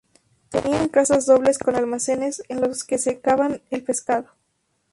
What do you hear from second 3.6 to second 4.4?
el pescado.